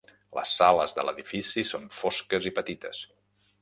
Les 0.37 0.53
sales 0.61 0.95
de 1.01 1.05
l'edifici 1.09 1.67
són 1.75 1.87
fosques 2.01 2.53
i 2.53 2.57
petites. 2.61 3.09